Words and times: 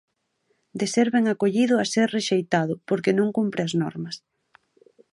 De 0.79 0.87
ser 0.93 1.07
ben 1.15 1.25
acollido 1.27 1.75
a 1.77 1.85
ser 1.93 2.07
rexeitado, 2.17 2.73
porque 2.89 3.15
non 3.19 3.33
cumpre 3.37 3.61
as 3.63 3.73
normas. 3.83 4.15